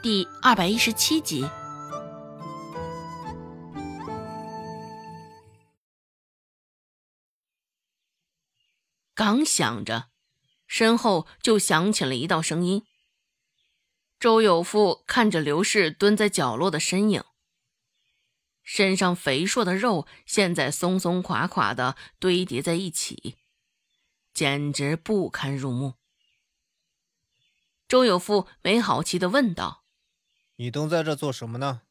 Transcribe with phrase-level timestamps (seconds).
[0.00, 1.44] 第二百一十七集。
[9.12, 10.10] 刚想着，
[10.68, 12.84] 身后就响起了一道声音。
[14.20, 17.24] 周有富看着刘氏蹲在角落的身影，
[18.62, 23.36] 身上肥硕的肉现在松松垮垮的堆叠在一起，
[24.32, 25.94] 简直不堪入目。
[27.88, 29.84] 周有富没好气的问道
[30.58, 31.82] ：“你都在这做什么呢？”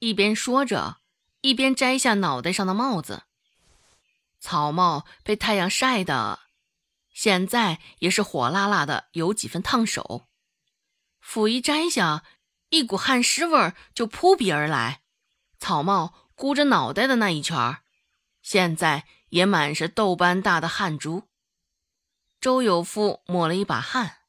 [0.00, 1.00] 一边说着，
[1.42, 3.24] 一边摘下脑袋上的帽子。
[4.38, 6.40] 草帽被太阳晒的，
[7.12, 10.26] 现在也是火辣辣的，有几分烫手。
[11.20, 12.24] 甫一摘下，
[12.70, 15.02] 一股汗湿味就扑鼻而来。
[15.58, 17.82] 草帽箍着脑袋的那一圈儿，
[18.40, 21.28] 现在也满是豆般大的汗珠。
[22.40, 24.20] 周有富抹了一把汗，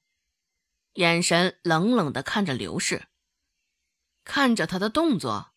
[0.95, 3.07] 眼神冷冷地看着刘氏，
[4.33, 5.51] 看着他的动作，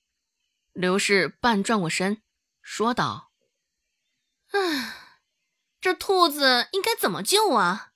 [0.72, 2.20] 刘氏半转过身，
[2.61, 3.30] 说道
[4.50, 5.20] ：“唉，
[5.80, 7.92] 这兔子应该怎么救啊？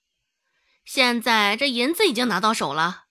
[0.85, 3.07] 现在这银子已经拿到手了。”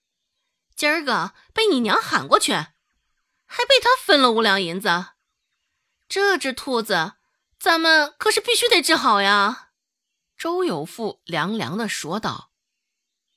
[0.74, 5.08] 今儿个被你娘喊过去，还被他分了五两银子。
[6.08, 7.16] 这只兔子，
[7.60, 9.72] 咱们可是必须得治好呀！
[10.38, 12.50] 周有富凉凉的说道：“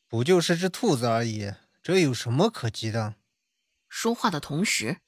[0.08, 3.16] 不就是只兔子而已，这有什么可急的？”
[3.92, 5.02] 说话的同时，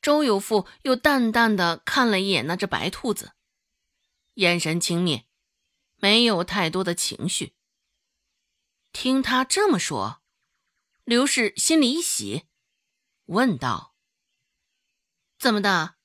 [0.00, 3.32] 周有富又淡淡的看了一眼那只白兔子，
[4.34, 5.24] 眼神轻蔑，
[5.96, 7.54] 没有太多的情绪。
[8.92, 10.22] 听他这么说。
[11.04, 12.46] 刘氏心里一喜，
[13.26, 13.94] 问道
[15.38, 15.96] ：“怎么的？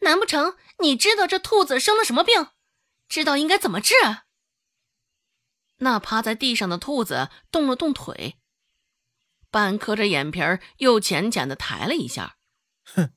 [0.00, 2.48] 难不成你知道这兔子生了什么病？
[3.08, 3.94] 知道应该怎么治？”
[5.78, 8.36] 那趴在地上的兔子动了动腿，
[9.52, 12.38] 半磕着眼皮儿，又浅浅的抬了一下。
[12.84, 13.12] 哼！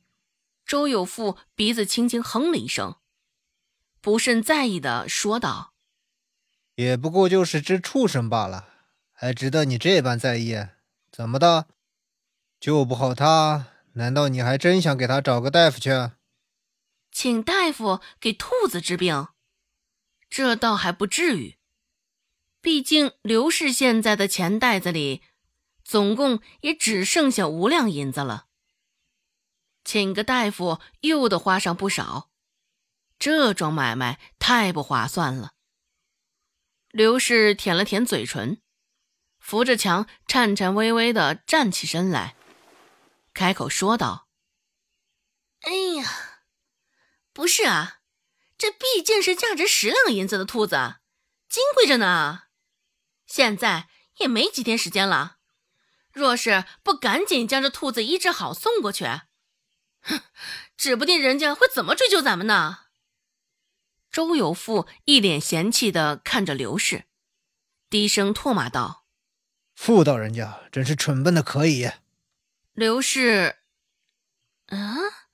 [0.66, 2.97] 周有富鼻子轻轻哼了一声，
[4.01, 5.74] 不甚在意的说道
[6.75, 8.68] ：“也不过就是只畜生罢了，
[9.13, 10.56] 还值得你这般在意？”
[11.09, 11.68] 怎么的，
[12.59, 13.68] 救不好他？
[13.94, 16.12] 难道你还真想给他找个大夫去？
[17.12, 19.29] 请大夫给兔子治病？
[20.29, 21.57] 这倒还不至于。
[22.59, 25.22] 毕竟刘氏现在的钱袋子里，
[25.85, 28.47] 总共也只剩下五两银子了。
[29.85, 32.31] 请个大夫又得花上不少，
[33.18, 35.53] 这桩买卖太不划算了。
[36.90, 38.62] 刘氏舔了舔嘴唇。
[39.38, 42.35] 扶着墙，颤颤巍巍地站起身来，
[43.31, 44.28] 开口说道
[45.62, 46.40] ：“哎呀，
[47.31, 48.00] 不是啊，
[48.57, 50.95] 这毕竟是价值十两银子的兔子，
[51.47, 52.45] 金贵着呢。
[53.28, 53.88] 现在
[54.18, 55.34] 也没几天时间了，
[56.15, 59.05] 若是不赶紧将这兔子医治好送过去，
[59.99, 60.21] 哼，
[60.77, 62.79] 指不定人家会怎么追究咱们呢。”
[64.09, 67.03] 周有富一脸嫌弃的看着刘氏，
[67.89, 69.05] 低声唾骂道。
[69.75, 71.91] 妇道人家真是蠢笨的可以。
[72.71, 73.57] 刘氏，
[74.67, 75.27] 啊？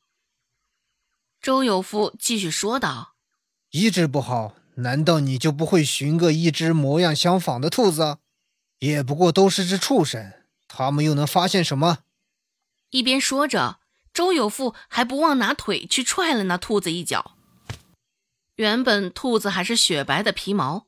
[1.40, 3.16] 周有富继续说道
[3.70, 8.18] ：“医治不好，难道你就不会寻个一只模样相仿的兔子？
[8.80, 10.34] 也不过都是只畜生，
[10.74, 12.00] 他们又能发现什么？”
[12.92, 13.80] 一边说着，
[14.14, 17.38] 周有富还不忘拿腿去踹了那兔子一脚。
[18.56, 20.88] 原本兔子还是雪白的皮毛，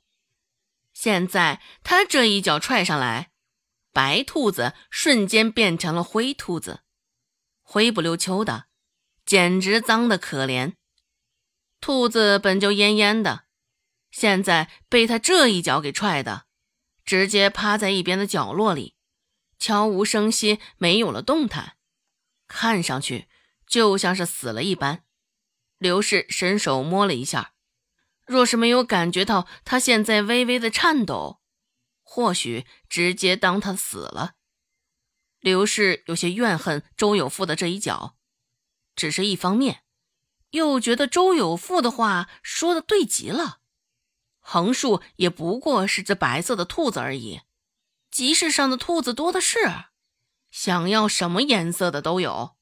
[0.94, 3.32] 现在他这一脚踹上来。
[3.92, 6.82] 白兔子瞬间变成了灰兔子，
[7.62, 8.66] 灰不溜秋的，
[9.24, 10.74] 简直脏的可怜。
[11.80, 13.44] 兔子本就蔫蔫的，
[14.10, 16.46] 现在被他这一脚给踹的，
[17.06, 18.96] 直接趴在一边的角落里，
[19.64, 21.78] 悄无声息，没有了动弹，
[22.50, 23.30] 看上去
[23.66, 25.06] 就像是死了一般。
[25.78, 27.54] 刘氏伸手摸了一下，
[28.26, 31.40] 若是没有感觉到他现在微微的颤抖。
[32.02, 34.34] 或许直接当他死了。
[35.40, 38.18] 刘氏有些怨恨周有富的这一脚，
[38.98, 39.84] 只是一方面，
[40.50, 43.60] 又觉得周有富的话说的对极了。
[44.42, 47.40] 横竖也不过是只白色的兔子而已，
[48.14, 49.58] 集市上的兔子多的是，
[50.52, 52.56] 想要什么颜色的都有，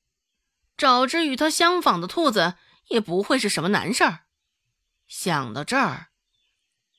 [0.77, 2.55] 找只与它相仿的兔子
[2.87, 4.21] 也不会是什么难事儿。
[5.07, 6.07] 想到这儿。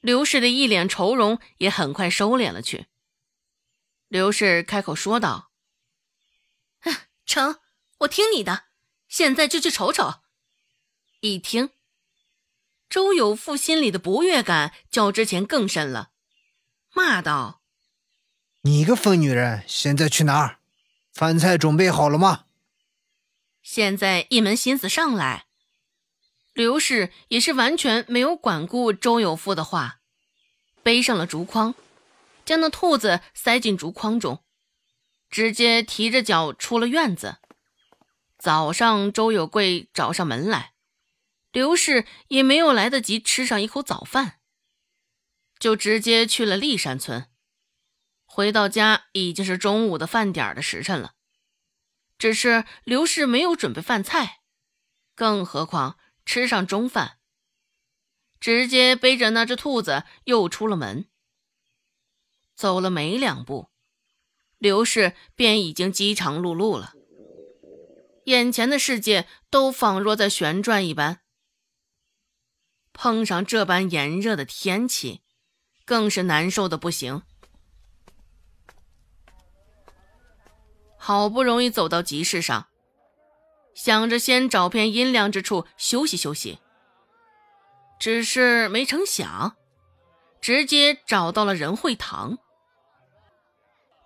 [0.02, 2.88] 刘氏的一脸愁容也很快收敛了去。
[4.08, 5.50] 刘氏开口说道
[7.24, 7.58] ：“成，
[8.00, 8.64] 我听你的，
[9.08, 10.20] 现在就去瞅瞅。”
[11.20, 11.70] 一听，
[12.90, 16.10] 周有富心里的不悦感较之前更深了，
[16.92, 17.60] 骂道
[18.64, 20.58] ：“你个疯女人，现在去哪儿？”
[21.12, 22.46] 饭菜准备好了吗？
[23.60, 25.46] 现在一门心思上来，
[26.54, 30.00] 刘氏也是完全没有管顾周有富的话，
[30.82, 31.74] 背上了竹筐，
[32.44, 34.42] 将那兔子塞进竹筐中，
[35.28, 37.38] 直接提着脚出了院子。
[38.38, 40.72] 早上周有贵找上门来，
[41.50, 44.38] 刘氏也没有来得及吃上一口早饭，
[45.58, 47.26] 就直接去了立山村。
[48.34, 51.12] 回到家已经是中午的饭点的时辰了。
[52.16, 54.38] 只是刘氏没有准备饭菜，
[55.14, 57.18] 更何况吃上中饭，
[58.40, 61.10] 直接背着那只兔子又出了门。
[62.54, 63.70] 走了没两步，
[64.56, 66.94] 刘氏便已经饥肠辘辘了，
[68.24, 71.20] 眼前的世界都仿若在旋转一般。
[72.94, 75.20] 碰上这般炎热的天气，
[75.84, 77.24] 更是难受的不行。
[81.04, 82.68] 好不容易走到集市上，
[83.74, 86.60] 想着先找片阴凉之处休息休息。
[87.98, 89.56] 只是没成想，
[90.40, 92.38] 直接找到了仁惠堂。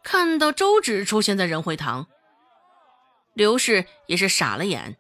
[0.02, 2.08] 看到周芷出现在仁惠堂，
[3.34, 4.96] 刘氏也是傻了眼，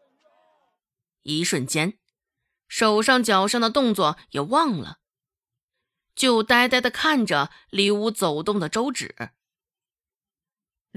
[1.22, 1.94] 一瞬间，
[2.68, 4.98] 手上脚上的动作也忘了，
[6.14, 9.30] 就呆呆的看着里屋走动的周芷。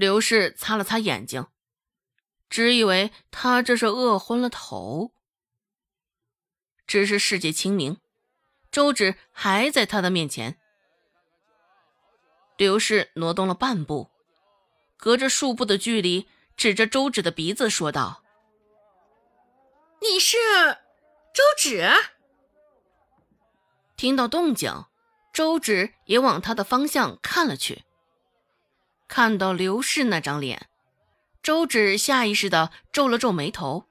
[0.00, 1.46] 刘氏擦了擦眼睛，
[2.48, 5.12] 只以为他这是饿昏了头。
[6.86, 7.98] 只是世界清明，
[8.72, 10.58] 周芷还在他的面前。
[12.56, 14.10] 刘氏挪动了半步，
[14.96, 16.26] 隔着数步的距离，
[16.56, 18.24] 指着周芷的鼻子说道
[20.00, 20.38] ：“你是
[21.34, 21.90] 周芷？”
[23.98, 24.86] 听到动静，
[25.30, 27.84] 周芷也往他的方向看了去。
[29.10, 30.70] 看到刘氏那张脸，
[31.42, 33.88] 周芷下意识的皱了皱眉头。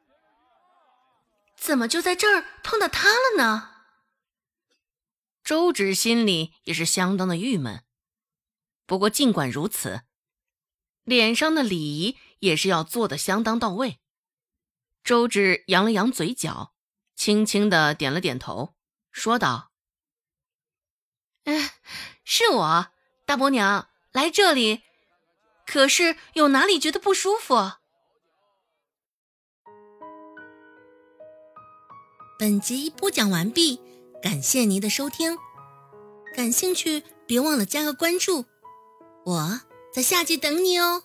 [1.57, 3.69] 怎么就在这儿碰到他了呢？
[5.43, 7.83] 周芷心里也是相当的郁闷。
[8.85, 10.03] 不过尽管如此，
[11.03, 13.99] 脸上的礼仪也是要做的相当到位。
[15.03, 16.73] 周芷扬了扬嘴角，
[17.17, 18.73] 轻轻的点了点头，
[19.11, 19.73] 说道
[21.43, 21.73] ：“哎，
[22.23, 22.87] 是我，
[23.25, 24.83] 大伯娘来这里。”
[25.71, 27.73] 可是有哪里觉得不舒服？
[32.39, 33.79] 本集播讲完毕，
[34.19, 35.37] 感谢您的收听。
[36.35, 38.45] 感兴趣别忘了加个关注，
[39.25, 39.61] 我
[39.93, 41.03] 在下集等你哦。